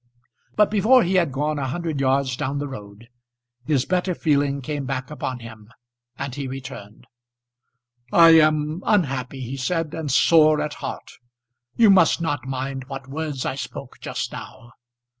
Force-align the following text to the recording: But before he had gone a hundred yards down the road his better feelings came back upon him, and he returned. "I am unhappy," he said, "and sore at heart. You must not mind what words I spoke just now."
But 0.55 0.71
before 0.71 1.03
he 1.03 1.13
had 1.13 1.31
gone 1.31 1.59
a 1.59 1.67
hundred 1.67 1.99
yards 1.99 2.35
down 2.35 2.57
the 2.57 2.67
road 2.67 3.07
his 3.67 3.85
better 3.85 4.15
feelings 4.15 4.65
came 4.65 4.85
back 4.87 5.11
upon 5.11 5.41
him, 5.41 5.69
and 6.17 6.33
he 6.33 6.47
returned. 6.47 7.05
"I 8.11 8.29
am 8.29 8.81
unhappy," 8.83 9.41
he 9.41 9.57
said, 9.57 9.93
"and 9.93 10.11
sore 10.11 10.59
at 10.59 10.73
heart. 10.81 11.19
You 11.75 11.91
must 11.91 12.19
not 12.19 12.47
mind 12.47 12.85
what 12.85 13.09
words 13.09 13.45
I 13.45 13.53
spoke 13.53 13.99
just 13.99 14.31
now." 14.31 14.71